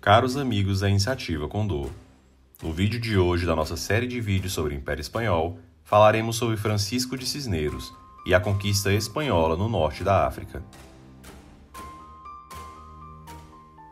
Caros 0.00 0.34
amigos 0.34 0.80
da 0.80 0.88
Iniciativa 0.88 1.46
Condor, 1.46 1.90
no 2.62 2.72
vídeo 2.72 2.98
de 2.98 3.18
hoje 3.18 3.44
da 3.44 3.54
nossa 3.54 3.76
série 3.76 4.06
de 4.06 4.18
vídeos 4.18 4.54
sobre 4.54 4.74
o 4.74 4.76
Império 4.78 5.02
Espanhol, 5.02 5.58
falaremos 5.84 6.36
sobre 6.36 6.56
Francisco 6.56 7.18
de 7.18 7.26
Cisneros 7.26 7.92
e 8.24 8.32
a 8.34 8.40
conquista 8.40 8.90
espanhola 8.94 9.58
no 9.58 9.68
norte 9.68 10.02
da 10.02 10.26
África. 10.26 10.62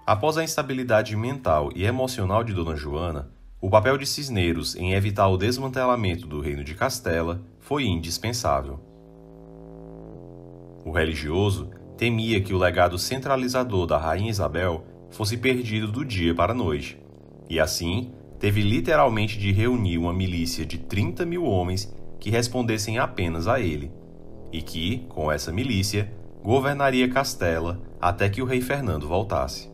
Após 0.07 0.39
a 0.39 0.45
instabilidade 0.45 1.15
mental 1.15 1.69
e 1.75 1.85
emocional 1.85 2.43
de 2.43 2.55
Dona 2.55 2.75
Joana, 2.75 3.31
o 3.61 3.69
papel 3.69 3.99
de 3.99 4.07
Cisneros 4.07 4.77
em 4.77 4.95
evitar 4.95 5.29
o 5.29 5.37
desmantelamento 5.37 6.27
do 6.27 6.41
reino 6.41 6.65
de 6.65 6.75
Castela 6.75 7.43
foi 7.59 7.85
indispensável. 7.85 8.81
O 10.87 10.91
religioso 10.91 11.69
temia 11.99 12.41
que 12.41 12.55
o 12.55 12.59
legado 12.59 12.99
centralizador 12.99 13.87
da 13.87 13.99
Rainha 13.99 14.31
Isabel 14.31 14.87
fosse 15.11 15.37
perdido 15.37 15.91
do 15.91 16.05
dia 16.05 16.35
para 16.35 16.53
a 16.53 16.57
noite, 16.57 17.01
e 17.49 17.59
assim 17.59 18.13
teve 18.39 18.63
literalmente 18.63 19.39
de 19.39 19.53
reunir 19.53 19.99
uma 19.99 20.13
milícia 20.13 20.65
de 20.65 20.79
30 20.79 21.27
mil 21.27 21.45
homens 21.45 21.93
que 22.21 22.31
respondessem 22.31 22.99
apenas 22.99 23.49
a 23.49 23.61
ele, 23.61 23.91
e 24.53 24.63
que, 24.63 25.05
com 25.09 25.31
essa 25.31 25.53
milícia, 25.53 26.13
governaria 26.43 27.09
Castela 27.09 27.81
até 28.01 28.29
que 28.29 28.41
o 28.41 28.45
rei 28.45 28.61
Fernando 28.61 29.09
voltasse. 29.09 29.71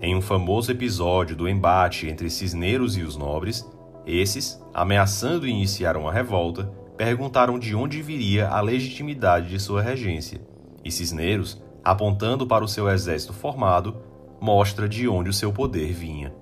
Em 0.00 0.14
um 0.14 0.20
famoso 0.20 0.70
episódio 0.70 1.34
do 1.34 1.48
embate 1.48 2.06
entre 2.06 2.28
Cisneros 2.28 2.96
e 2.96 3.02
os 3.02 3.16
nobres, 3.16 3.66
esses, 4.06 4.60
ameaçando 4.74 5.48
iniciar 5.48 5.96
uma 5.96 6.12
revolta, 6.12 6.70
perguntaram 6.96 7.58
de 7.58 7.74
onde 7.74 8.02
viria 8.02 8.48
a 8.48 8.60
legitimidade 8.60 9.48
de 9.48 9.58
sua 9.58 9.82
regência, 9.82 10.40
e 10.84 10.92
Cisneros 10.92 11.62
apontando 11.86 12.44
para 12.48 12.64
o 12.64 12.68
seu 12.68 12.88
exército 12.88 13.32
formado, 13.32 14.02
mostra 14.40 14.88
de 14.88 15.06
onde 15.06 15.30
o 15.30 15.32
seu 15.32 15.52
poder 15.52 15.92
vinha. 15.92 16.34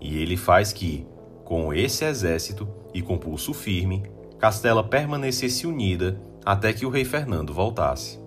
E 0.00 0.16
ele 0.16 0.34
faz 0.34 0.72
que, 0.72 1.06
com 1.44 1.74
esse 1.74 2.02
exército 2.02 2.66
e 2.94 3.02
com 3.02 3.18
pulso 3.18 3.52
firme, 3.52 4.02
Castela 4.38 4.82
permanecesse 4.82 5.66
unida 5.66 6.18
até 6.42 6.72
que 6.72 6.86
o 6.86 6.88
rei 6.88 7.04
Fernando 7.04 7.52
voltasse. 7.52 8.18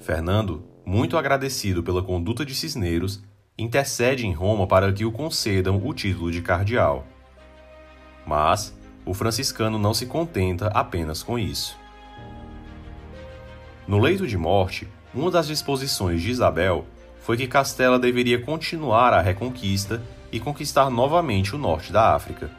Fernando, 0.00 0.64
muito 0.84 1.16
agradecido 1.16 1.80
pela 1.80 2.02
conduta 2.02 2.44
de 2.44 2.56
Cisneros, 2.56 3.22
intercede 3.56 4.26
em 4.26 4.32
Roma 4.32 4.66
para 4.66 4.92
que 4.92 5.04
o 5.04 5.12
concedam 5.12 5.80
o 5.84 5.94
título 5.94 6.32
de 6.32 6.42
cardeal. 6.42 7.06
Mas 8.26 8.76
o 9.06 9.14
franciscano 9.14 9.78
não 9.78 9.94
se 9.94 10.06
contenta 10.06 10.66
apenas 10.68 11.22
com 11.22 11.38
isso. 11.38 11.79
No 13.90 13.98
leito 13.98 14.24
de 14.24 14.38
morte, 14.38 14.86
uma 15.12 15.32
das 15.32 15.48
disposições 15.48 16.22
de 16.22 16.30
Isabel 16.30 16.86
foi 17.22 17.36
que 17.36 17.48
Castela 17.48 17.98
deveria 17.98 18.40
continuar 18.40 19.12
a 19.12 19.20
reconquista 19.20 20.00
e 20.30 20.38
conquistar 20.38 20.88
novamente 20.88 21.56
o 21.56 21.58
norte 21.58 21.92
da 21.92 22.14
África. 22.14 22.52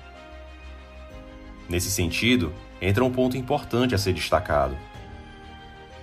Nesse 1.70 1.90
sentido, 1.90 2.52
entra 2.82 3.06
um 3.06 3.10
ponto 3.10 3.38
importante 3.38 3.96
a 3.96 3.98
ser 3.98 4.12
destacado. 4.12 4.76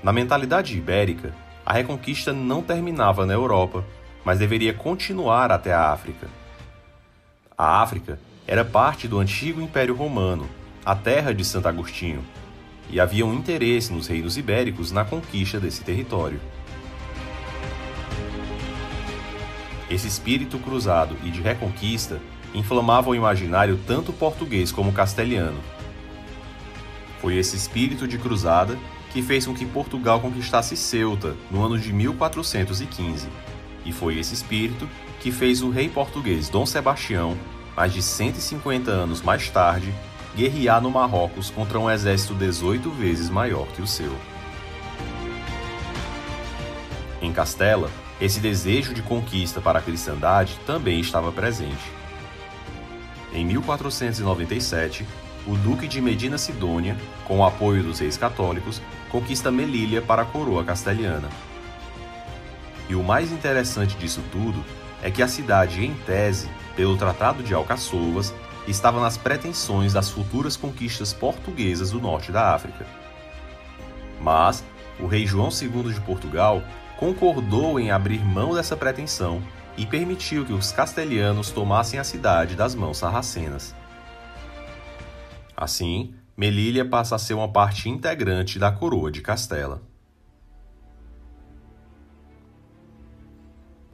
Na 0.03 0.15
mentalidade 0.15 0.75
ibérica, 0.75 1.35
a 1.67 1.75
reconquista 1.75 2.33
não 2.33 2.63
terminava 2.63 3.27
na 3.27 3.35
Europa, 3.35 3.85
mas 4.25 4.39
deveria 4.39 4.73
continuar 4.73 5.53
até 5.53 5.75
a 5.75 5.93
África. 5.93 6.27
A 7.55 7.83
África 7.83 8.19
era 8.47 8.65
parte 8.65 9.07
do 9.07 9.19
antigo 9.19 9.61
Império 9.61 9.95
Romano, 9.95 10.49
a 10.87 10.97
terra 10.97 11.35
de 11.35 11.45
Santo 11.45 11.69
Agostinho, 11.69 12.25
e 12.91 13.01
havia 13.01 13.27
um 13.27 13.35
interesse 13.35 13.93
nos 13.93 14.07
reinos 14.07 14.37
ibéricos 14.37 14.91
na 14.91 15.05
conquista 15.05 15.61
desse 15.61 15.83
território. 15.83 16.41
Esse 19.91 20.07
espírito 20.07 20.59
cruzado 20.59 21.17
e 21.25 21.31
de 21.31 21.41
reconquista 21.41 22.21
inflamava 22.55 23.11
o 23.11 23.15
imaginário 23.15 23.79
tanto 23.87 24.13
português 24.13 24.71
como 24.71 24.93
castelhano. 24.93 25.59
Foi 27.21 27.37
esse 27.37 27.57
espírito 27.57 28.07
de 28.07 28.19
cruzada 28.19 28.79
que 29.13 29.23
fez 29.23 29.47
com 29.47 29.55
que 29.55 29.65
Portugal 29.65 30.21
conquistasse 30.21 30.77
Ceuta 30.77 31.35
no 31.51 31.65
ano 31.65 31.79
de 31.79 31.93
1415, 31.93 33.29
e 33.85 33.93
foi 33.93 34.19
esse 34.19 34.35
espírito 34.35 34.89
que 35.21 35.33
fez 35.33 35.63
o 35.63 35.71
rei 35.71 35.89
português 35.89 36.49
Dom 36.49 36.67
Sebastião, 36.67 37.37
mais 37.75 37.93
de 37.93 38.03
150 38.03 38.91
anos 38.91 39.23
mais 39.23 39.49
tarde, 39.49 39.93
guerrear 40.39 40.81
no 40.81 40.89
Marrocos 40.89 41.51
contra 41.51 41.81
um 41.81 41.91
exército 41.91 42.33
18 42.33 42.89
vezes 42.93 43.29
maior 43.29 43.67
que 43.73 43.83
o 43.83 43.87
seu. 43.89 44.17
Em 47.21 47.33
Castela, 47.33 47.91
esse 48.21 48.39
desejo 48.39 48.95
de 48.95 49.03
conquista 49.03 49.61
para 49.61 49.81
a 49.81 49.83
cristandade 49.83 50.57
também 50.65 51.01
estava 51.01 51.33
presente. 51.33 51.93
Em 53.33 53.45
1497, 53.45 55.05
o 55.45 55.57
Duque 55.57 55.89
de 55.89 56.01
Medina 56.01 56.39
Sidônia, 56.39 56.97
com 57.25 57.39
o 57.39 57.45
apoio 57.45 57.83
dos 57.83 57.99
reis 57.99 58.17
católicos, 58.17 58.81
conquista 59.11 59.51
Melília 59.51 60.01
para 60.01 60.23
a 60.23 60.25
coroa 60.25 60.63
castelhana. 60.63 61.29
E 62.89 62.95
o 62.95 63.03
mais 63.03 63.33
interessante 63.33 63.97
disso 63.97 64.23
tudo 64.31 64.65
é 65.03 65.11
que 65.11 65.21
a 65.21 65.27
cidade, 65.27 65.85
em 65.85 65.95
tese, 65.95 66.49
pelo 66.77 66.97
Tratado 66.97 67.43
de 67.43 67.53
Alcaçovas, 67.53 68.33
estava 68.71 69.01
nas 69.01 69.17
pretensões 69.17 69.93
das 69.93 70.11
futuras 70.11 70.57
conquistas 70.57 71.13
portuguesas 71.13 71.91
do 71.91 72.01
norte 72.01 72.31
da 72.31 72.55
África. 72.55 72.87
Mas 74.21 74.65
o 75.01 75.07
rei 75.07 75.27
João 75.27 75.49
II 75.49 75.93
de 75.93 76.01
Portugal 76.01 76.63
concordou 76.99 77.79
em 77.79 77.91
abrir 77.91 78.25
mão 78.25 78.55
dessa 78.55 78.77
pretensão 78.77 79.43
e 79.77 79.87
permitiu 79.87 80.45
que 80.45 80.53
os 80.53 80.73
castelhanos 80.73 81.51
tomassem 81.51 82.01
a 82.01 82.05
cidade 82.05 82.57
das 82.57 82.75
mãos 82.75 82.99
sarracenas. 82.99 83.75
Assim, 85.57 86.15
Melília 86.37 86.85
passa 86.85 87.15
a 87.15 87.19
ser 87.19 87.35
uma 87.35 87.49
parte 87.49 87.89
integrante 87.89 88.59
da 88.59 88.73
coroa 88.73 89.11
de 89.11 89.23
Castela. 89.23 89.81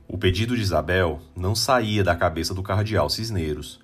O 0.08 0.16
pedido 0.16 0.54
de 0.56 0.62
Isabel 0.62 1.20
não 1.36 1.54
saía 1.54 2.04
da 2.04 2.14
cabeça 2.14 2.54
do 2.54 2.62
cardeal 2.62 3.10
Cisneros, 3.10 3.83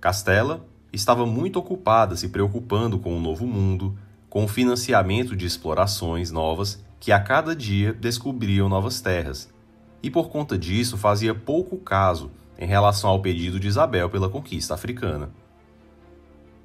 Castela 0.00 0.66
estava 0.92 1.26
muito 1.26 1.58
ocupada 1.58 2.16
se 2.16 2.28
preocupando 2.28 2.98
com 2.98 3.16
o 3.16 3.20
novo 3.20 3.46
mundo, 3.46 3.98
com 4.28 4.44
o 4.44 4.48
financiamento 4.48 5.34
de 5.34 5.46
explorações 5.46 6.30
novas 6.30 6.84
que 7.00 7.12
a 7.12 7.20
cada 7.20 7.54
dia 7.54 7.92
descobriam 7.92 8.68
novas 8.68 9.00
terras, 9.00 9.52
e 10.02 10.10
por 10.10 10.28
conta 10.28 10.58
disso 10.58 10.96
fazia 10.96 11.34
pouco 11.34 11.76
caso 11.78 12.30
em 12.58 12.66
relação 12.66 13.10
ao 13.10 13.20
pedido 13.20 13.60
de 13.60 13.68
Isabel 13.68 14.08
pela 14.08 14.28
conquista 14.28 14.74
africana. 14.74 15.30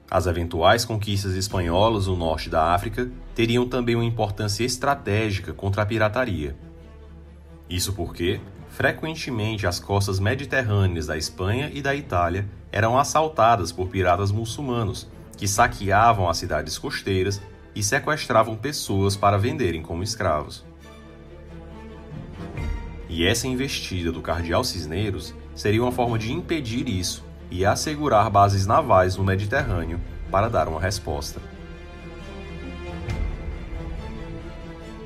As 0.10 0.28
eventuais 0.28 0.84
conquistas 0.84 1.34
espanholas 1.36 2.08
no 2.08 2.18
norte 2.18 2.50
da 2.50 2.74
África 2.74 3.10
teriam 3.34 3.68
também 3.68 3.96
uma 3.96 4.04
importância 4.04 4.66
estratégica 4.66 5.54
contra 5.54 5.84
a 5.84 5.86
pirataria. 5.86 6.56
Isso 7.70 7.94
porque, 7.94 8.42
frequentemente, 8.68 9.66
as 9.66 9.80
costas 9.80 10.20
mediterrâneas 10.20 11.08
da 11.08 11.18
Espanha 11.18 11.72
e 11.74 11.82
da 11.82 11.96
Itália 11.96 12.46
eram 12.72 12.98
assaltadas 12.98 13.72
por 13.72 13.90
piratas 13.90 14.32
muçulmanos, 14.32 15.08
que 15.38 15.48
saqueavam 15.48 16.30
as 16.30 16.38
cidades 16.38 16.78
costeiras 16.78 17.42
e 17.76 17.84
sequestravam 17.84 18.56
pessoas 18.56 19.16
para 19.16 19.38
venderem 19.38 19.82
como 19.82 20.04
escravos. 20.04 20.64
E 23.10 23.26
essa 23.26 23.48
investida 23.48 24.12
do 24.12 24.22
cardeal 24.22 24.64
Cisneros 24.64 25.34
seria 25.54 25.84
uma 25.84 25.92
forma 25.92 26.18
de 26.18 26.32
impedir 26.32 26.88
isso 26.88 27.26
e 27.50 27.66
assegurar 27.66 28.30
bases 28.30 28.66
navais 28.66 29.18
no 29.18 29.24
Mediterrâneo 29.24 30.00
para 30.32 30.48
dar 30.48 30.70
uma 30.70 30.80
resposta. 30.80 31.42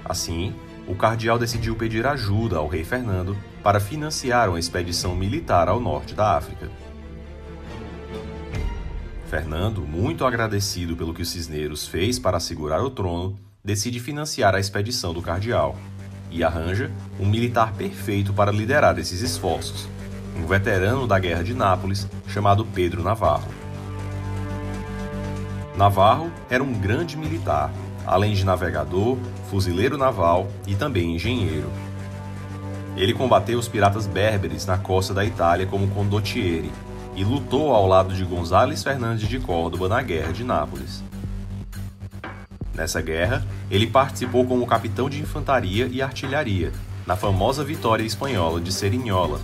Assim, 0.03 0.53
o 0.87 0.93
cardeal 0.93 1.39
decidiu 1.39 1.75
pedir 1.75 2.05
ajuda 2.05 2.57
ao 2.57 2.67
rei 2.67 2.83
Fernando 2.83 3.35
para 3.63 3.79
financiar 3.79 4.49
uma 4.49 4.59
expedição 4.59 5.15
militar 5.15 5.67
ao 5.67 5.79
norte 5.79 6.13
da 6.13 6.37
África. 6.37 6.69
Fernando, 9.35 9.81
muito 9.81 10.25
agradecido 10.25 10.95
pelo 10.95 11.13
que 11.13 11.21
o 11.21 11.25
Cisneros 11.25 11.85
fez 11.85 12.17
para 12.17 12.37
assegurar 12.37 12.81
o 12.81 12.89
trono, 12.89 13.37
decide 13.61 13.99
financiar 13.99 14.55
a 14.55 14.61
expedição 14.61 15.13
do 15.13 15.21
cardeal 15.21 15.75
e 16.31 16.41
arranja 16.41 16.89
um 17.19 17.25
militar 17.25 17.73
perfeito 17.73 18.31
para 18.31 18.49
liderar 18.49 18.97
esses 18.97 19.19
esforços, 19.19 19.89
um 20.37 20.47
veterano 20.47 21.05
da 21.05 21.19
Guerra 21.19 21.43
de 21.43 21.53
Nápoles 21.53 22.07
chamado 22.29 22.65
Pedro 22.65 23.03
Navarro. 23.03 23.49
Navarro 25.75 26.31
era 26.49 26.63
um 26.63 26.71
grande 26.71 27.17
militar, 27.17 27.73
além 28.07 28.35
de 28.35 28.45
navegador, 28.45 29.17
fuzileiro 29.49 29.97
naval 29.97 30.47
e 30.65 30.75
também 30.75 31.13
engenheiro. 31.13 31.69
Ele 32.95 33.13
combateu 33.13 33.59
os 33.59 33.67
piratas 33.67 34.07
berberes 34.07 34.65
na 34.65 34.77
costa 34.77 35.13
da 35.13 35.25
Itália 35.25 35.65
como 35.65 35.89
condottieri 35.89 36.71
e 37.15 37.23
lutou 37.23 37.73
ao 37.73 37.87
lado 37.87 38.13
de 38.13 38.23
Gonzales 38.25 38.83
Fernandes 38.83 39.27
de 39.27 39.39
Córdoba 39.39 39.87
na 39.87 40.01
Guerra 40.01 40.33
de 40.33 40.43
Nápoles. 40.43 41.03
Nessa 42.73 43.01
guerra, 43.01 43.45
ele 43.71 43.87
participou 43.87 44.45
como 44.45 44.67
capitão 44.67 45.09
de 45.09 45.21
infantaria 45.21 45.87
e 45.89 46.01
artilharia, 46.01 46.73
na 47.07 47.15
famosa 47.15 47.63
vitória 47.63 48.03
espanhola 48.03 48.59
de 48.59 48.71
Serinhola, 48.71 49.39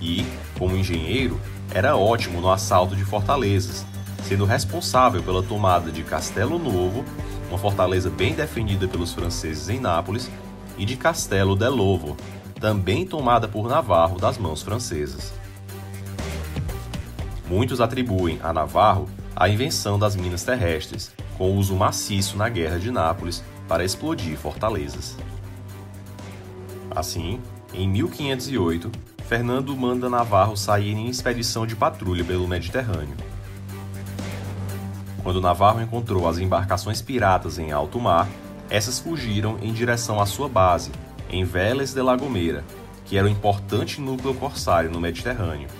e, 0.00 0.24
como 0.56 0.76
engenheiro, 0.76 1.40
era 1.74 1.96
ótimo 1.96 2.40
no 2.40 2.50
assalto 2.50 2.94
de 2.94 3.04
fortalezas, 3.04 3.84
sendo 4.22 4.44
responsável 4.44 5.22
pela 5.22 5.42
tomada 5.42 5.90
de 5.90 6.02
Castelo 6.04 6.58
Novo, 6.58 7.04
uma 7.48 7.58
fortaleza 7.58 8.08
bem 8.08 8.34
defendida 8.34 8.86
pelos 8.86 9.12
franceses 9.12 9.68
em 9.68 9.80
Nápoles, 9.80 10.30
e 10.78 10.84
de 10.84 10.96
Castelo 10.96 11.56
de 11.56 11.68
Lovo, 11.68 12.16
também 12.60 13.04
tomada 13.04 13.48
por 13.48 13.68
Navarro 13.68 14.18
das 14.18 14.38
mãos 14.38 14.62
francesas. 14.62 15.39
Muitos 17.50 17.80
atribuem 17.80 18.38
a 18.44 18.52
Navarro 18.52 19.08
a 19.34 19.48
invenção 19.48 19.98
das 19.98 20.14
minas 20.14 20.44
terrestres, 20.44 21.10
com 21.36 21.56
uso 21.56 21.74
maciço 21.74 22.36
na 22.36 22.48
Guerra 22.48 22.78
de 22.78 22.92
Nápoles 22.92 23.42
para 23.66 23.84
explodir 23.84 24.38
fortalezas. 24.38 25.16
Assim, 26.92 27.40
em 27.74 27.88
1508, 27.88 28.92
Fernando 29.26 29.76
manda 29.76 30.08
Navarro 30.08 30.56
sair 30.56 30.92
em 30.92 31.08
expedição 31.08 31.66
de 31.66 31.74
patrulha 31.74 32.22
pelo 32.22 32.46
Mediterrâneo. 32.46 33.16
Quando 35.24 35.40
Navarro 35.40 35.80
encontrou 35.80 36.28
as 36.28 36.38
embarcações 36.38 37.02
piratas 37.02 37.58
em 37.58 37.72
alto 37.72 37.98
mar, 37.98 38.28
essas 38.68 39.00
fugiram 39.00 39.58
em 39.60 39.72
direção 39.72 40.20
à 40.20 40.26
sua 40.26 40.48
base, 40.48 40.92
em 41.28 41.42
Vélez 41.42 41.92
de 41.92 42.00
la 42.00 42.14
Gomera, 42.14 42.64
que 43.04 43.16
era 43.16 43.26
um 43.26 43.30
importante 43.30 44.00
núcleo 44.00 44.34
corsário 44.34 44.88
no 44.88 45.00
Mediterrâneo. 45.00 45.79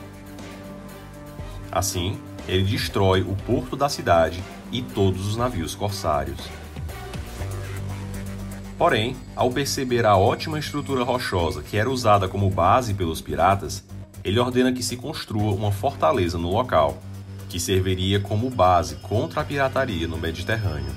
Assim, 1.70 2.18
ele 2.48 2.64
destrói 2.64 3.22
o 3.22 3.36
porto 3.46 3.76
da 3.76 3.88
cidade 3.88 4.42
e 4.72 4.82
todos 4.82 5.26
os 5.26 5.36
navios 5.36 5.74
corsários. 5.74 6.40
Porém, 8.76 9.14
ao 9.36 9.50
perceber 9.50 10.06
a 10.06 10.16
ótima 10.16 10.58
estrutura 10.58 11.04
rochosa 11.04 11.62
que 11.62 11.76
era 11.76 11.90
usada 11.90 12.26
como 12.26 12.48
base 12.48 12.94
pelos 12.94 13.20
piratas, 13.20 13.84
ele 14.24 14.40
ordena 14.40 14.72
que 14.72 14.82
se 14.82 14.96
construa 14.96 15.52
uma 15.52 15.70
fortaleza 15.70 16.38
no 16.38 16.50
local, 16.50 16.98
que 17.48 17.60
serviria 17.60 18.20
como 18.20 18.48
base 18.48 18.96
contra 18.96 19.42
a 19.42 19.44
pirataria 19.44 20.08
no 20.08 20.16
Mediterrâneo. 20.16 20.94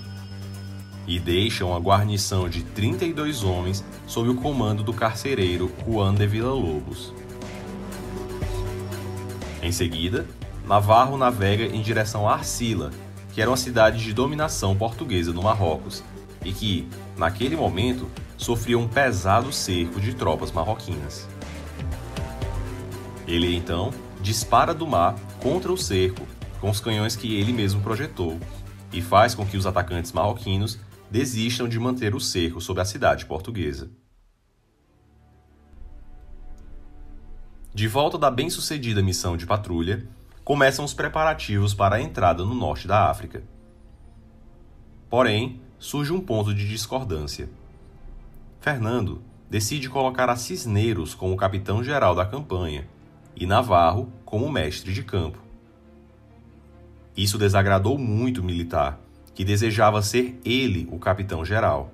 E 1.05 1.19
deixa 1.19 1.65
uma 1.65 1.79
guarnição 1.79 2.47
de 2.47 2.63
32 2.63 3.43
homens 3.43 3.83
sob 4.07 4.29
o 4.29 4.35
comando 4.35 4.81
do 4.81 4.93
carcereiro 4.93 5.69
Juan 5.85 6.13
de 6.13 6.25
Villa-Lobos. 6.25 7.13
Em 9.61 9.71
seguida, 9.71 10.25
Navarro 10.65 11.17
navega 11.17 11.65
em 11.65 11.81
direção 11.81 12.27
a 12.27 12.33
Arcila, 12.33 12.91
que 13.33 13.41
era 13.41 13.49
uma 13.49 13.57
cidade 13.57 14.03
de 14.03 14.13
dominação 14.13 14.75
portuguesa 14.75 15.33
no 15.33 15.43
Marrocos, 15.43 16.03
e 16.43 16.53
que, 16.53 16.87
naquele 17.17 17.55
momento, 17.55 18.09
sofria 18.37 18.77
um 18.77 18.87
pesado 18.87 19.51
cerco 19.51 19.99
de 19.99 20.13
tropas 20.13 20.51
marroquinas. 20.51 21.27
Ele 23.27 23.55
então 23.55 23.91
dispara 24.21 24.73
do 24.73 24.87
mar 24.87 25.15
contra 25.41 25.71
o 25.71 25.77
cerco 25.77 26.25
com 26.59 26.69
os 26.69 26.79
canhões 26.79 27.15
que 27.15 27.35
ele 27.35 27.51
mesmo 27.51 27.81
projetou 27.81 28.39
e 28.91 29.01
faz 29.01 29.35
com 29.35 29.45
que 29.45 29.57
os 29.57 29.65
atacantes 29.65 30.11
marroquinos 30.11 30.79
desistam 31.11 31.67
de 31.67 31.79
manter 31.79 32.15
o 32.15 32.19
cerco 32.19 32.61
sobre 32.61 32.81
a 32.81 32.85
cidade 32.85 33.25
portuguesa. 33.25 33.89
De 37.73 37.87
volta 37.87 38.17
da 38.17 38.29
bem-sucedida 38.29 39.01
missão 39.01 39.35
de 39.35 39.45
patrulha, 39.45 40.07
começam 40.43 40.83
os 40.83 40.93
preparativos 40.93 41.73
para 41.73 41.95
a 41.95 42.01
entrada 42.01 42.43
no 42.43 42.53
norte 42.53 42.87
da 42.87 43.09
África. 43.09 43.43
Porém, 45.09 45.61
surge 45.79 46.11
um 46.11 46.19
ponto 46.19 46.53
de 46.53 46.67
discordância. 46.67 47.49
Fernando 48.59 49.21
decide 49.49 49.89
colocar 49.89 50.29
a 50.29 50.35
Cisneros 50.35 51.13
como 51.13 51.37
capitão-geral 51.37 52.15
da 52.15 52.25
campanha 52.25 52.87
e 53.35 53.45
Navarro 53.45 54.11
como 54.25 54.51
mestre 54.51 54.93
de 54.93 55.03
campo. 55.03 55.37
Isso 57.15 57.37
desagradou 57.37 57.97
muito 57.97 58.41
o 58.41 58.43
militar, 58.43 58.99
que 59.35 59.45
desejava 59.45 60.01
ser 60.01 60.39
ele 60.43 60.87
o 60.91 60.97
capitão-geral. 60.97 61.91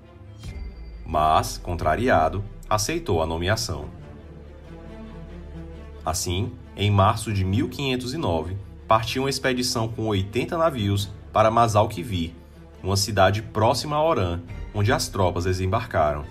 Mas, 1.06 1.58
contrariado, 1.58 2.44
aceitou 2.70 3.22
a 3.22 3.26
nomeação. 3.26 3.90
Assim, 6.06 6.54
em 6.76 6.90
março 6.90 7.34
de 7.34 7.44
1509, 7.44 8.56
partiu 8.88 9.24
uma 9.24 9.30
expedição 9.30 9.88
com 9.88 10.08
80 10.08 10.58
navios 10.58 11.10
para 11.32 11.52
Mazalquivi, 11.52 12.34
uma 12.82 12.98
cidade 12.98 13.42
próxima 13.42 13.96
a 13.96 14.04
Orã, 14.04 14.40
onde 14.74 14.92
as 14.92 15.08
tropas 15.08 15.46
desembarcaram. 15.46 16.24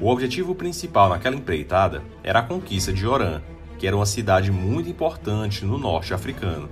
O 0.00 0.08
objetivo 0.08 0.54
principal 0.54 1.08
naquela 1.08 1.36
empreitada 1.36 2.02
era 2.22 2.40
a 2.40 2.42
conquista 2.42 2.92
de 2.92 3.06
Orã, 3.06 3.40
que 3.78 3.86
era 3.86 3.96
uma 3.96 4.06
cidade 4.06 4.50
muito 4.50 4.88
importante 4.88 5.64
no 5.64 5.78
norte 5.78 6.12
africano. 6.14 6.68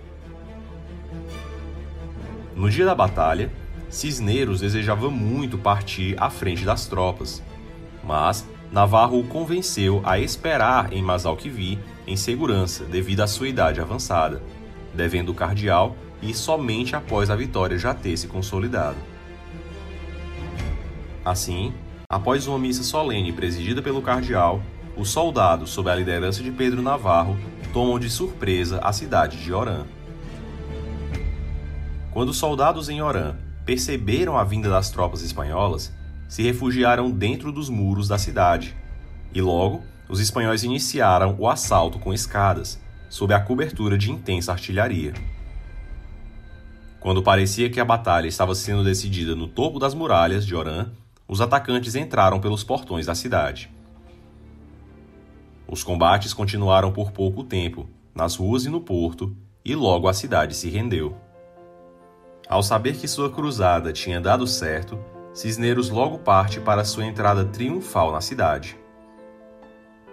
No 2.55 2.71
dia 2.71 2.85
da 2.85 2.95
batalha, 2.95 3.51
Cisneros 3.89 4.61
desejava 4.61 5.11
muito 5.11 5.57
partir 5.57 6.17
à 6.19 6.29
frente 6.29 6.65
das 6.65 6.87
tropas, 6.87 7.43
mas 8.03 8.47
Navarro 8.75 9.21
o 9.21 9.25
convenceu 9.25 10.03
a 10.03 10.19
esperar 10.19 10.93
em 10.93 11.01
Mazalquivi 11.01 11.79
em 12.09 12.17
segurança 12.17 12.85
devido 12.85 13.21
à 13.21 13.27
sua 13.29 13.47
idade 13.47 13.81
avançada, 13.81 14.43
devendo 14.93 15.29
o 15.29 15.35
cardeal 15.35 15.95
e 16.21 16.35
somente 16.35 16.97
após 16.97 17.31
a 17.31 17.37
vitória 17.37 17.79
já 17.79 17.95
ter 17.95 18.17
se 18.17 18.27
consolidado. 18.27 18.97
Assim, 21.25 21.73
após 22.11 22.49
uma 22.49 22.59
missa 22.59 22.83
solene 22.83 23.33
presidida 23.33 23.81
pelo 23.81 24.03
cardeal, 24.03 24.61
os 24.97 25.09
soldados, 25.09 25.71
sob 25.71 25.89
a 25.89 25.95
liderança 25.95 26.43
de 26.43 26.51
Pedro 26.51 26.83
Navarro, 26.83 27.39
tomam 27.73 27.97
de 27.97 28.11
surpresa 28.11 28.81
a 28.81 28.93
cidade 28.93 29.41
de 29.41 29.53
Orã. 29.53 29.85
Quando 32.11 32.31
os 32.31 32.39
soldados 32.39 32.89
em 32.89 33.01
Orã 33.01 33.37
perceberam 33.65 34.37
a 34.37 34.43
vinda 34.43 34.69
das 34.69 34.91
tropas 34.91 35.23
espanholas, 35.23 35.93
se 36.35 36.43
refugiaram 36.43 37.13
dentro 37.13 37.53
dos 37.53 37.69
muros 37.69 38.09
da 38.09 38.19
cidade, 38.19 38.77
e 39.33 39.41
logo 39.41 39.85
os 40.09 40.19
espanhóis 40.19 40.65
iniciaram 40.65 41.37
o 41.39 41.49
assalto 41.49 41.97
com 42.01 42.13
escadas, 42.13 42.83
sob 43.09 43.33
a 43.33 43.39
cobertura 43.39 43.97
de 43.97 44.11
intensa 44.11 44.51
artilharia. 44.51 45.15
Quando 46.99 47.23
parecia 47.23 47.71
que 47.71 47.79
a 47.79 47.85
batalha 47.85 48.27
estava 48.27 48.53
sendo 48.53 48.83
decidida 48.83 49.37
no 49.37 49.47
topo 49.47 49.79
das 49.79 49.95
muralhas 49.95 50.45
de 50.45 50.57
Orã, 50.57 50.89
os 51.29 51.41
atacantes 51.41 51.95
entraram 51.95 52.41
pelos 52.41 52.65
portões 52.65 53.07
da 53.07 53.15
cidade. 53.15 53.71
Os 55.69 55.85
combates 55.85 56.35
continuaram 56.35 56.91
por 56.91 57.13
pouco 57.13 57.45
tempo, 57.45 57.89
nas 58.13 58.35
ruas 58.35 58.65
e 58.65 58.69
no 58.69 58.81
porto, 58.81 59.37
e 59.65 59.77
logo 59.77 60.09
a 60.09 60.13
cidade 60.13 60.57
se 60.57 60.69
rendeu. 60.69 61.17
Ao 62.49 62.61
saber 62.61 62.97
que 62.97 63.07
sua 63.07 63.31
cruzada 63.31 63.93
tinha 63.93 64.21
dado 64.21 64.49
certo, 64.49 64.99
Cisneros 65.35 65.91
logo 65.91 66.19
parte 66.19 66.59
para 66.59 66.85
sua 66.85 67.05
entrada 67.05 67.45
triunfal 67.45 68.11
na 68.11 68.23
cidade. 68.23 68.79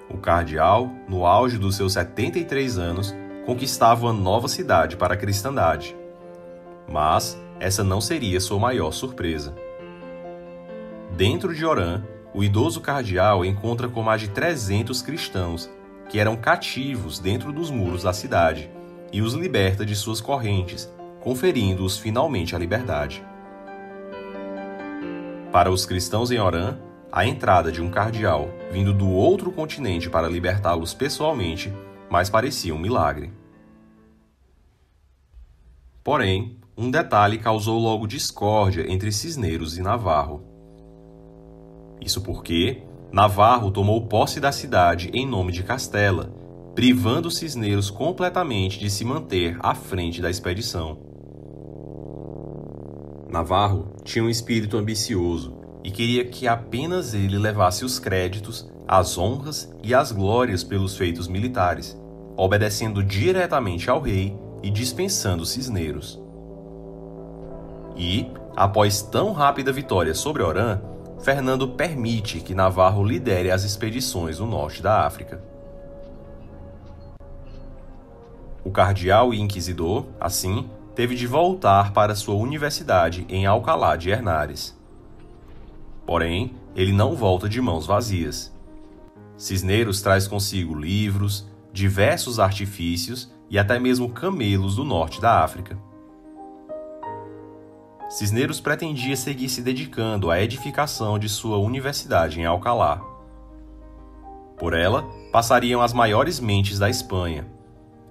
O 0.10 0.18
cardeal, 0.18 0.92
no 1.08 1.26
auge 1.26 1.58
dos 1.58 1.78
seus 1.78 1.94
73 1.94 2.78
anos, 2.78 3.16
conquistava 3.46 4.08
uma 4.08 4.14
nova 4.14 4.50
cidade 4.50 4.98
para 4.98 5.14
a 5.14 5.18
cristandade 5.18 5.96
mas 6.92 7.42
essa 7.60 7.84
não 7.84 8.02
seria 8.02 8.40
sua 8.40 8.60
maior 8.60 8.92
surpresa. 8.92 9.56
Dentro 11.16 11.56
de 11.56 11.66
Orã, 11.66 12.04
o 12.34 12.44
idoso 12.44 12.82
cardeal 12.82 13.46
encontra 13.46 13.88
com 13.88 14.02
mais 14.02 14.22
de 14.22 14.30
300 14.30 15.02
cristãos 15.02 15.70
que 16.10 16.20
eram 16.20 16.36
cativos 16.36 17.20
dentro 17.20 17.54
dos 17.54 17.72
muros 17.72 18.04
da 18.04 18.12
cidade 18.12 18.70
e 19.14 19.22
os 19.22 19.34
liberta 19.34 19.86
de 19.86 19.96
suas 19.96 20.20
correntes, 20.20 20.92
conferindo-os 21.22 21.98
finalmente 21.98 22.56
a 22.56 22.60
liberdade. 22.60 23.24
Para 25.52 25.70
os 25.70 25.86
cristãos 25.86 26.32
em 26.32 26.40
Orã, 26.40 26.78
a 27.12 27.26
entrada 27.26 27.74
de 27.74 27.82
um 27.82 27.90
cardeal 27.90 28.50
vindo 28.72 28.94
do 28.94 29.10
outro 29.10 29.52
continente 29.52 30.10
para 30.10 30.30
libertá-los 30.30 30.94
pessoalmente 30.94 31.74
mais 32.10 32.30
parecia 32.30 32.74
um 32.74 32.80
milagre. 32.80 33.34
Porém, 36.02 36.58
um 36.78 36.90
detalhe 36.90 37.38
causou 37.38 37.78
logo 37.80 38.08
discórdia 38.08 38.90
entre 38.90 39.12
Cisneros 39.12 39.78
e 39.78 39.82
Navarro. 39.82 40.42
Isso 42.00 42.22
porque 42.22 42.84
Navarro 43.12 43.72
tomou 43.72 44.08
posse 44.08 44.40
da 44.40 44.54
cidade 44.54 45.12
em 45.14 45.28
nome 45.28 45.52
de 45.52 45.64
Castela, 45.64 46.34
privando 46.74 47.30
Cisneros 47.30 47.90
completamente 47.90 48.80
de 48.80 48.90
se 48.90 49.04
manter 49.04 49.58
à 49.60 49.76
frente 49.76 50.22
da 50.22 50.30
expedição. 50.30 51.11
Navarro 53.32 53.94
tinha 54.04 54.26
um 54.26 54.30
espírito 54.30 54.78
ambicioso 54.78 55.56
e 55.84 55.90
queria 55.90 56.26
que 56.26 56.50
apenas 56.50 57.14
ele 57.14 57.38
levasse 57.38 57.86
os 57.86 57.98
créditos, 57.98 58.70
as 58.86 59.18
honras 59.18 59.74
e 59.82 59.96
as 59.96 60.12
glórias 60.12 60.66
pelos 60.66 60.98
feitos 60.98 61.30
militares, 61.30 61.98
obedecendo 62.36 63.02
diretamente 63.02 63.90
ao 63.90 64.02
rei 64.02 64.38
e 64.62 64.70
dispensando 64.70 65.46
Cisneros. 65.46 66.22
E, 67.96 68.28
após 68.54 69.02
tão 69.02 69.32
rápida 69.32 69.72
vitória 69.72 70.14
sobre 70.14 70.44
Orã, 70.44 70.82
Fernando 71.22 71.70
permite 71.70 72.42
que 72.42 72.54
Navarro 72.54 73.02
lidere 73.02 73.50
as 73.50 73.64
expedições 73.64 74.40
no 74.40 74.46
norte 74.46 74.82
da 74.82 75.06
África. 75.06 75.42
O 78.64 78.72
cardeal 78.72 79.34
e 79.34 79.40
inquisidor, 79.40 80.06
assim, 80.20 80.70
teve 80.96 81.16
de 81.16 81.26
voltar 81.26 81.94
para 81.94 82.16
sua 82.16 82.36
universidade 82.36 83.26
em 83.30 83.46
Alcalá 83.46 83.96
de 83.96 84.10
Hernares. 84.10 84.78
Porém, 86.06 86.56
ele 86.76 86.92
não 86.92 87.16
volta 87.16 87.48
de 87.48 87.62
mãos 87.62 87.86
vazias. 87.86 88.54
Cisneros 89.38 90.02
traz 90.02 90.28
consigo 90.28 90.76
livros, 90.76 91.48
diversos 91.72 92.40
artifícios 92.40 93.34
e 93.50 93.58
até 93.58 93.80
mesmo 93.80 94.10
camelos 94.10 94.76
do 94.76 94.84
norte 94.84 95.22
da 95.22 95.44
África. 95.44 95.78
Cisneros 98.10 98.60
pretendia 98.60 99.16
seguir 99.16 99.48
se 99.48 99.62
dedicando 99.62 100.30
à 100.30 100.42
edificação 100.42 101.18
de 101.18 101.30
sua 101.30 101.58
universidade 101.58 102.42
em 102.42 102.46
Alcalá. 102.46 103.02
Por 104.58 104.74
ela 104.74 105.04
passariam 105.32 105.82
as 105.82 105.94
maiores 105.94 106.40
mentes 106.40 106.78
da 106.78 106.90
Espanha, 106.90 107.48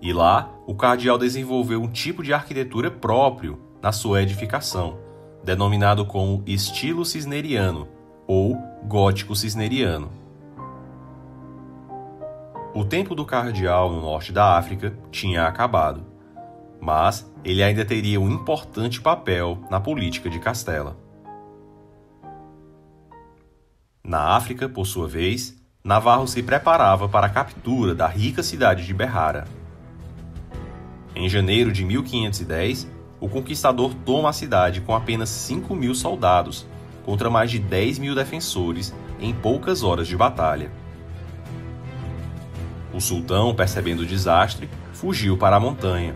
e 0.01 0.13
lá 0.13 0.51
o 0.67 0.75
cardeal 0.75 1.19
desenvolveu 1.19 1.83
um 1.83 1.89
tipo 1.89 2.23
de 2.23 2.33
arquitetura 2.33 2.91
próprio 2.91 3.59
na 3.83 3.93
sua 3.93 4.23
edificação, 4.23 4.99
denominado 5.45 6.05
como 6.05 6.43
estilo 6.47 7.05
cisneriano 7.05 7.89
ou 8.27 8.57
gótico 8.85 9.35
cisneriano. 9.35 10.11
O 12.73 12.85
tempo 12.85 13.15
do 13.15 13.25
cardeal 13.25 13.91
no 13.91 14.01
norte 14.01 14.33
da 14.33 14.57
África 14.57 14.97
tinha 15.11 15.47
acabado, 15.47 16.07
mas 16.81 17.31
ele 17.45 17.63
ainda 17.63 17.85
teria 17.85 18.21
um 18.21 18.31
importante 18.31 19.01
papel 19.01 19.59
na 19.69 19.81
política 19.81 20.31
de 20.31 20.39
Castela. 20.39 20.97
Na 24.05 24.37
África, 24.37 24.69
por 24.69 24.87
sua 24.87 25.09
vez, 25.09 25.57
Navarro 25.83 26.27
se 26.27 26.43
preparava 26.43 27.09
para 27.09 27.27
a 27.27 27.31
captura 27.31 27.95
da 27.95 28.07
rica 28.07 28.43
cidade 28.43 28.87
de 28.87 28.95
Berrara. 28.95 29.47
Em 31.15 31.29
janeiro 31.29 31.73
de 31.73 31.85
1510, 31.85 32.89
o 33.21 33.29
conquistador 33.29 33.95
toma 34.05 34.31
a 34.31 34.33
cidade 34.33 34.81
com 34.81 34.95
apenas 34.95 35.29
5 35.29 35.75
mil 35.75 35.95
soldados, 35.95 36.67
contra 37.05 37.29
mais 37.29 37.51
de 37.51 37.59
10 37.59 37.99
mil 37.99 38.15
defensores 38.15 38.95
em 39.21 39.35
poucas 39.35 39.83
horas 39.83 40.07
de 40.07 40.17
batalha. 40.17 40.71
O 42.93 43.01
sultão, 43.01 43.55
percebendo 43.55 44.01
o 44.01 44.07
desastre, 44.07 44.69
fugiu 44.93 45.37
para 45.37 45.57
a 45.57 45.61
montanha. 45.61 46.15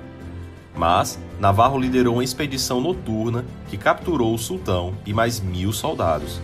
Mas 0.76 1.18
Navarro 1.38 1.78
liderou 1.78 2.14
uma 2.14 2.24
expedição 2.24 2.80
noturna 2.80 3.44
que 3.68 3.76
capturou 3.76 4.34
o 4.34 4.38
sultão 4.38 4.94
e 5.06 5.12
mais 5.12 5.40
mil 5.40 5.72
soldados. 5.72 6.40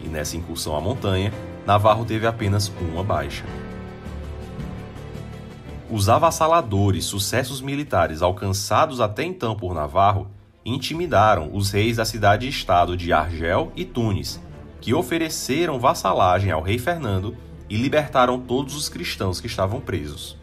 E 0.00 0.08
nessa 0.08 0.36
incursão 0.36 0.74
à 0.74 0.80
montanha, 0.80 1.32
Navarro 1.66 2.04
teve 2.04 2.26
apenas 2.26 2.72
uma 2.80 3.04
baixa. 3.04 3.44
Os 5.90 6.10
avassaladores 6.10 7.06
sucessos 7.06 7.62
militares 7.62 8.20
alcançados 8.20 9.00
até 9.00 9.24
então 9.24 9.56
por 9.56 9.72
Navarro 9.72 10.28
intimidaram 10.62 11.48
os 11.54 11.70
reis 11.70 11.96
da 11.96 12.04
cidade-estado 12.04 12.94
de 12.94 13.10
Argel 13.10 13.72
e 13.74 13.86
Tunis, 13.86 14.38
que 14.82 14.92
ofereceram 14.92 15.80
vassalagem 15.80 16.52
ao 16.52 16.60
rei 16.60 16.78
Fernando 16.78 17.34
e 17.70 17.76
libertaram 17.78 18.38
todos 18.38 18.76
os 18.76 18.90
cristãos 18.90 19.40
que 19.40 19.46
estavam 19.46 19.80
presos. 19.80 20.36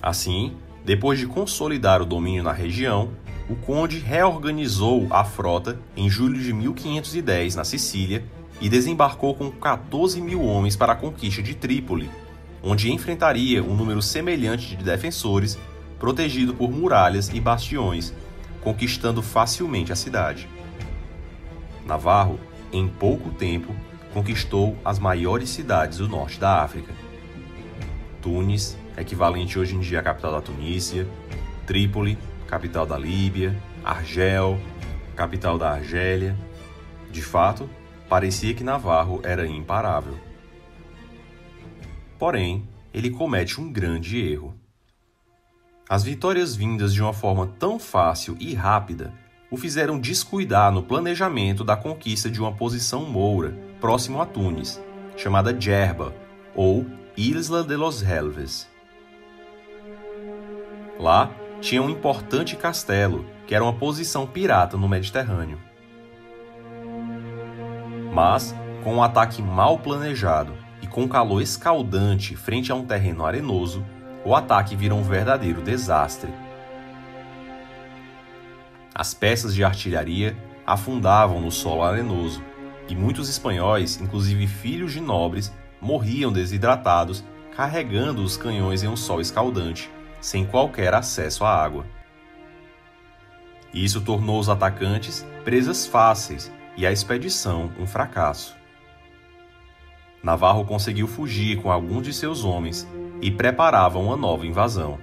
Assim, 0.00 0.56
depois 0.82 1.18
de 1.18 1.26
consolidar 1.26 2.00
o 2.00 2.06
domínio 2.06 2.42
na 2.42 2.52
região, 2.52 3.10
o 3.50 3.54
conde 3.54 3.98
reorganizou 3.98 5.06
a 5.10 5.24
frota 5.24 5.78
em 5.94 6.08
julho 6.08 6.40
de 6.40 6.54
1510 6.54 7.54
na 7.54 7.64
Sicília 7.64 8.24
e 8.62 8.68
desembarcou 8.70 9.34
com 9.34 9.50
14 9.50 10.22
mil 10.22 10.42
homens 10.42 10.74
para 10.74 10.94
a 10.94 10.96
conquista 10.96 11.42
de 11.42 11.54
Trípoli, 11.54 12.08
onde 12.66 12.90
enfrentaria 12.90 13.62
um 13.62 13.76
número 13.76 14.02
semelhante 14.02 14.74
de 14.74 14.82
defensores, 14.82 15.56
protegido 16.00 16.52
por 16.52 16.68
muralhas 16.68 17.28
e 17.32 17.40
bastiões, 17.40 18.12
conquistando 18.60 19.22
facilmente 19.22 19.92
a 19.92 19.96
cidade. 19.96 20.48
Navarro, 21.86 22.40
em 22.72 22.88
pouco 22.88 23.30
tempo, 23.30 23.72
conquistou 24.12 24.76
as 24.84 24.98
maiores 24.98 25.48
cidades 25.48 25.98
do 25.98 26.08
norte 26.08 26.40
da 26.40 26.60
África. 26.60 26.92
Tunis, 28.20 28.76
equivalente 28.98 29.56
hoje 29.56 29.76
em 29.76 29.80
dia 29.80 30.00
à 30.00 30.02
capital 30.02 30.32
da 30.32 30.40
Tunísia, 30.40 31.06
Trípoli, 31.68 32.18
capital 32.48 32.84
da 32.84 32.98
Líbia, 32.98 33.56
Argel, 33.84 34.58
capital 35.14 35.56
da 35.56 35.70
Argélia. 35.70 36.36
De 37.12 37.22
fato, 37.22 37.70
parecia 38.08 38.54
que 38.54 38.64
Navarro 38.64 39.20
era 39.22 39.46
imparável. 39.46 40.25
Porém, 42.18 42.66
ele 42.92 43.10
comete 43.10 43.60
um 43.60 43.70
grande 43.70 44.18
erro. 44.18 44.54
As 45.88 46.02
vitórias 46.02 46.56
vindas 46.56 46.92
de 46.92 47.02
uma 47.02 47.12
forma 47.12 47.46
tão 47.58 47.78
fácil 47.78 48.36
e 48.40 48.54
rápida 48.54 49.12
o 49.50 49.56
fizeram 49.56 49.98
descuidar 49.98 50.72
no 50.72 50.82
planejamento 50.82 51.62
da 51.62 51.76
conquista 51.76 52.28
de 52.28 52.40
uma 52.40 52.52
posição 52.52 53.04
moura 53.04 53.56
próximo 53.80 54.20
a 54.20 54.26
Tunis, 54.26 54.82
chamada 55.16 55.52
Djerba, 55.52 56.12
ou 56.54 56.84
Isla 57.16 57.62
de 57.62 57.76
los 57.76 58.02
Helves. 58.02 58.68
Lá 60.98 61.30
tinha 61.60 61.82
um 61.82 61.90
importante 61.90 62.56
castelo, 62.56 63.26
que 63.46 63.54
era 63.54 63.62
uma 63.62 63.74
posição 63.74 64.26
pirata 64.26 64.76
no 64.76 64.88
Mediterrâneo. 64.88 65.60
Mas, 68.12 68.54
com 68.82 68.96
um 68.96 69.02
ataque 69.02 69.42
mal 69.42 69.78
planejado 69.78 70.65
e 70.82 70.86
com 70.86 71.08
calor 71.08 71.40
escaldante 71.40 72.36
frente 72.36 72.70
a 72.70 72.74
um 72.74 72.84
terreno 72.84 73.24
arenoso, 73.24 73.84
o 74.24 74.34
ataque 74.34 74.74
virou 74.74 74.98
um 74.98 75.02
verdadeiro 75.02 75.62
desastre. 75.62 76.32
As 78.94 79.14
peças 79.14 79.54
de 79.54 79.62
artilharia 79.62 80.36
afundavam 80.66 81.40
no 81.40 81.50
solo 81.50 81.82
arenoso 81.82 82.42
e 82.88 82.94
muitos 82.94 83.28
espanhóis, 83.28 84.00
inclusive 84.00 84.46
filhos 84.46 84.92
de 84.92 85.00
nobres, 85.00 85.52
morriam 85.80 86.32
desidratados 86.32 87.22
carregando 87.54 88.22
os 88.22 88.36
canhões 88.36 88.82
em 88.82 88.88
um 88.88 88.96
sol 88.96 89.20
escaldante, 89.20 89.90
sem 90.20 90.44
qualquer 90.44 90.92
acesso 90.92 91.44
à 91.44 91.54
água. 91.54 91.86
Isso 93.72 94.00
tornou 94.00 94.38
os 94.38 94.48
atacantes 94.48 95.26
presas 95.44 95.86
fáceis 95.86 96.50
e 96.76 96.86
a 96.86 96.92
expedição 96.92 97.70
um 97.78 97.86
fracasso. 97.86 98.55
Navarro 100.22 100.64
conseguiu 100.64 101.06
fugir 101.06 101.62
com 101.62 101.70
alguns 101.70 102.04
de 102.04 102.12
seus 102.12 102.44
homens 102.44 102.86
e 103.20 103.30
preparava 103.30 103.98
uma 103.98 104.16
nova 104.16 104.46
invasão. 104.46 104.98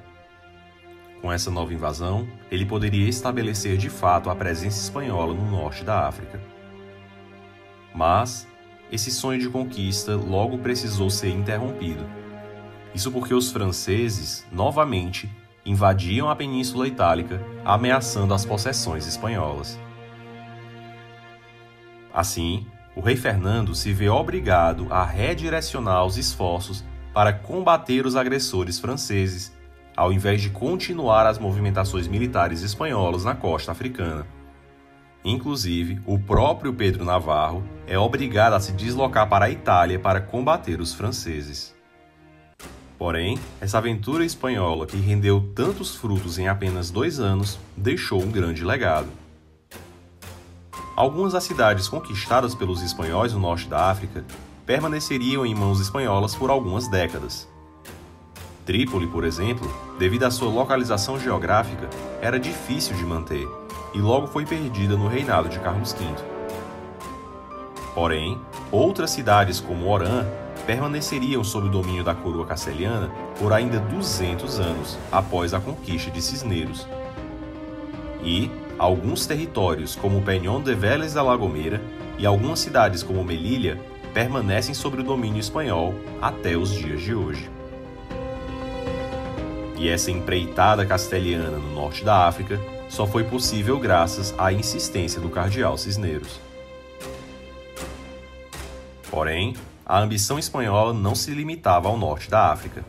Com 1.21 1.31
essa 1.31 1.49
nova 1.49 1.73
invasão, 1.73 2.27
ele 2.51 2.65
poderia 2.65 3.07
estabelecer 3.07 3.77
de 3.77 3.89
fato 3.89 4.29
a 4.29 4.35
presença 4.35 4.79
espanhola 4.79 5.33
no 5.33 5.49
norte 5.49 5.83
da 5.83 6.07
África. 6.07 6.41
Mas 7.95 8.47
esse 8.91 9.09
sonho 9.09 9.39
de 9.39 9.49
conquista 9.49 10.15
logo 10.15 10.57
precisou 10.57 11.09
ser 11.09 11.29
interrompido. 11.29 12.05
Isso 12.93 13.11
porque 13.11 13.33
os 13.33 13.51
franceses, 13.51 14.45
novamente, 14.51 15.29
invadiam 15.65 16.29
a 16.29 16.35
Península 16.35 16.87
Itálica, 16.87 17.41
ameaçando 17.63 18.33
as 18.33 18.45
possessões 18.45 19.07
espanholas. 19.07 19.79
Assim, 22.13 22.67
o 22.95 23.01
rei 23.01 23.15
Fernando 23.15 23.73
se 23.73 23.91
vê 23.91 24.09
obrigado 24.09 24.87
a 24.89 25.03
redirecionar 25.03 26.05
os 26.05 26.17
esforços 26.17 26.83
para 27.13 27.33
combater 27.33 28.05
os 28.05 28.15
agressores 28.15 28.79
franceses, 28.79 29.55
ao 29.95 30.11
invés 30.11 30.41
de 30.41 30.49
continuar 30.49 31.25
as 31.25 31.37
movimentações 31.37 32.07
militares 32.07 32.61
espanholas 32.61 33.23
na 33.23 33.35
costa 33.35 33.71
africana. 33.71 34.25
Inclusive, 35.25 36.01
o 36.05 36.19
próprio 36.19 36.73
Pedro 36.73 37.05
Navarro 37.05 37.63
é 37.87 37.97
obrigado 37.97 38.53
a 38.53 38.59
se 38.59 38.73
deslocar 38.73 39.29
para 39.29 39.45
a 39.45 39.49
Itália 39.49 39.97
para 39.97 40.19
combater 40.19 40.81
os 40.81 40.93
franceses. 40.93 41.73
Porém, 42.97 43.39
essa 43.59 43.77
aventura 43.77 44.25
espanhola, 44.25 44.85
que 44.85 44.97
rendeu 44.97 45.51
tantos 45.55 45.95
frutos 45.95 46.37
em 46.37 46.47
apenas 46.47 46.91
dois 46.91 47.19
anos, 47.19 47.57
deixou 47.75 48.21
um 48.21 48.31
grande 48.31 48.63
legado. 48.63 49.22
Algumas 50.95 51.33
das 51.33 51.43
cidades 51.43 51.87
conquistadas 51.87 52.53
pelos 52.53 52.83
espanhóis 52.83 53.33
no 53.33 53.39
norte 53.39 53.67
da 53.67 53.89
África 53.89 54.23
permaneceriam 54.63 55.43
em 55.43 55.55
mãos 55.55 55.79
espanholas 55.79 56.35
por 56.35 56.51
algumas 56.51 56.87
décadas. 56.87 57.47
Trípoli, 58.63 59.07
por 59.07 59.23
exemplo, 59.25 59.67
devido 59.97 60.23
à 60.23 60.31
sua 60.31 60.49
localização 60.49 61.19
geográfica, 61.19 61.89
era 62.21 62.39
difícil 62.39 62.95
de 62.95 63.03
manter 63.03 63.47
e 63.93 63.99
logo 63.99 64.27
foi 64.27 64.45
perdida 64.45 64.95
no 64.95 65.07
reinado 65.07 65.49
de 65.49 65.59
Carlos 65.59 65.93
V. 65.93 66.05
Porém, 67.95 68.39
outras 68.71 69.09
cidades 69.09 69.59
como 69.59 69.89
Orã 69.89 70.25
permaneceriam 70.65 71.43
sob 71.43 71.67
o 71.67 71.71
domínio 71.71 72.03
da 72.03 72.13
coroa 72.13 72.45
castelhana 72.45 73.11
por 73.39 73.51
ainda 73.51 73.79
200 73.79 74.59
anos 74.59 74.97
após 75.11 75.53
a 75.53 75.59
conquista 75.59 76.09
de 76.09 76.21
Cisneros. 76.21 76.87
E, 78.23 78.49
alguns 78.77 79.25
territórios, 79.25 79.95
como 79.95 80.21
Peñón 80.21 80.63
de 80.63 80.73
Vélez 80.73 81.13
da 81.13 81.23
Lagomera, 81.23 81.81
e 82.17 82.25
algumas 82.25 82.59
cidades, 82.59 83.03
como 83.03 83.23
Melilla, 83.23 83.77
permanecem 84.13 84.73
sob 84.73 85.01
o 85.01 85.03
domínio 85.03 85.39
espanhol 85.39 85.93
até 86.21 86.55
os 86.55 86.71
dias 86.71 87.01
de 87.01 87.15
hoje. 87.15 87.49
E 89.77 89.89
essa 89.89 90.11
empreitada 90.11 90.85
castelhana 90.85 91.57
no 91.57 91.73
norte 91.73 92.05
da 92.05 92.27
África 92.27 92.59
só 92.87 93.07
foi 93.07 93.23
possível 93.23 93.79
graças 93.79 94.33
à 94.37 94.53
insistência 94.53 95.19
do 95.19 95.29
cardeal 95.29 95.77
Cisneros. 95.77 96.39
Porém, 99.09 99.55
a 99.85 99.99
ambição 99.99 100.39
espanhola 100.39 100.93
não 100.93 101.15
se 101.15 101.31
limitava 101.31 101.89
ao 101.89 101.97
norte 101.97 102.29
da 102.29 102.51
África. 102.51 102.85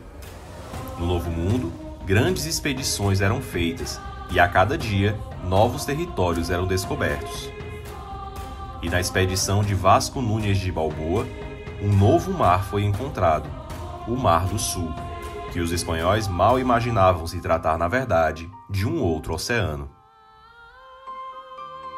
No 0.97 1.05
Novo 1.05 1.29
Mundo, 1.29 1.73
grandes 2.05 2.45
expedições 2.45 3.19
eram 3.19 3.41
feitas 3.41 3.99
e 4.31 4.39
a 4.39 4.47
cada 4.47 4.77
dia 4.77 5.17
novos 5.45 5.85
territórios 5.85 6.49
eram 6.49 6.65
descobertos. 6.65 7.49
E 8.81 8.89
na 8.89 8.99
expedição 8.99 9.63
de 9.63 9.73
Vasco 9.73 10.21
Núñez 10.21 10.57
de 10.57 10.71
Balboa, 10.71 11.25
um 11.81 11.95
novo 11.95 12.31
mar 12.31 12.63
foi 12.63 12.83
encontrado, 12.83 13.49
o 14.07 14.15
Mar 14.15 14.45
do 14.45 14.59
Sul, 14.59 14.93
que 15.51 15.59
os 15.59 15.71
espanhóis 15.71 16.27
mal 16.27 16.59
imaginavam 16.59 17.25
se 17.25 17.39
tratar, 17.39 17.77
na 17.77 17.87
verdade, 17.87 18.49
de 18.69 18.87
um 18.87 19.01
outro 19.01 19.33
oceano. 19.33 19.89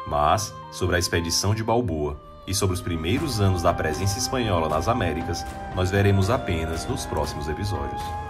Mas, 0.06 0.54
sobre 0.70 0.96
a 0.96 0.98
expedição 0.98 1.54
de 1.54 1.62
Balboa 1.62 2.18
e 2.46 2.54
sobre 2.54 2.74
os 2.74 2.80
primeiros 2.80 3.40
anos 3.40 3.62
da 3.62 3.74
presença 3.74 4.18
espanhola 4.18 4.68
nas 4.68 4.88
Américas, 4.88 5.44
nós 5.74 5.90
veremos 5.90 6.30
apenas 6.30 6.86
nos 6.86 7.04
próximos 7.04 7.48
episódios. 7.48 8.27